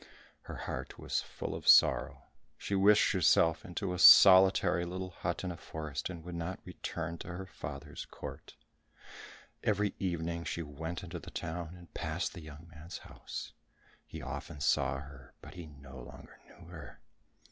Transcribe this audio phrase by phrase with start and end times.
[0.49, 2.23] Her heart was full of sorrow,
[2.57, 7.19] she wished herself into a solitary little hut in a forest, and would not return
[7.19, 8.55] to her father's court.
[9.63, 13.53] Every evening she went into the town and passed the young man's house;
[14.07, 16.99] he often saw her, but he no longer knew her.